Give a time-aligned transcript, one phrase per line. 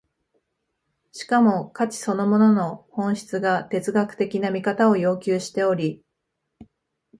[1.11, 6.03] しかも価値そのものの本質が哲学的な見方を要求しており、